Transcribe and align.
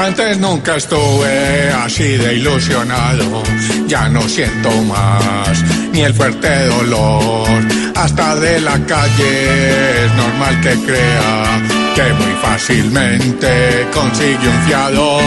Antes 0.00 0.38
nunca 0.38 0.76
estuve 0.76 1.70
así 1.84 2.16
de 2.16 2.34
ilusionado, 2.34 3.42
ya 3.86 4.08
no 4.08 4.22
siento 4.22 4.70
más 4.84 5.62
ni 5.92 6.00
el 6.00 6.14
fuerte 6.14 6.66
dolor. 6.66 7.46
Hasta 7.94 8.34
de 8.36 8.60
la 8.62 8.78
calle 8.86 10.04
es 10.04 10.12
normal 10.14 10.58
que 10.62 10.74
crea 10.86 11.62
que 11.94 12.12
muy 12.14 12.34
fácilmente 12.40 13.86
consigue 13.92 14.48
un 14.48 14.62
fiador. 14.66 15.22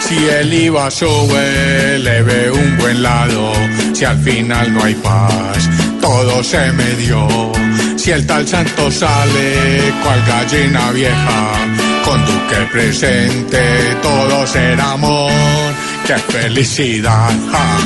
Si 0.00 0.28
el 0.28 0.52
IVA 0.54 0.90
sube, 0.90 1.98
le 2.00 2.22
ve 2.22 2.50
un 2.50 2.78
buen 2.78 3.02
lado. 3.02 3.52
Si 3.94 4.04
al 4.04 4.18
final 4.18 4.74
no 4.74 4.82
hay 4.82 4.94
paz, 4.94 5.68
todo 6.00 6.42
se 6.42 6.72
me 6.72 6.90
dio. 6.96 7.28
Si 7.96 8.10
el 8.10 8.26
tal 8.26 8.46
santo 8.48 8.90
sale, 8.90 9.80
cual 10.02 10.20
gallina 10.26 10.90
vieja, 10.90 11.52
con 12.10 12.18
Duque 12.26 12.60
presente, 12.72 13.62
todo 14.02 14.44
será 14.44 14.90
amor. 14.92 15.30
¡Qué 16.06 16.18
felicidad! 16.18 17.30
ja. 17.52 17.78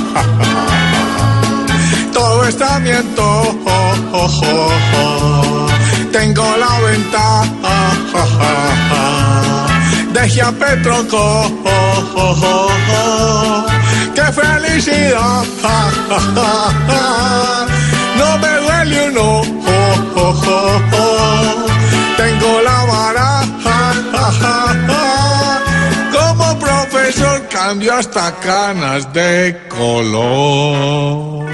Todo 2.11 2.49
está 2.49 2.79
miento, 2.79 3.23
oh, 3.23 3.95
oh, 4.13 4.71
oh, 5.03 5.67
tengo 6.11 6.57
la 6.57 6.81
ventaja. 6.89 7.93
Deje 10.15 10.41
a 10.41 10.51
Petro, 10.53 11.05
oh. 11.13 11.51
¡Qué 14.15 14.27
felicidad! 14.41 15.45
No 18.17 18.39
me 18.39 18.49
duele 18.49 18.84
cambio 27.67 27.95
hasta 27.95 28.31
canas 28.41 29.11
de 29.15 29.59
color. 29.71 31.54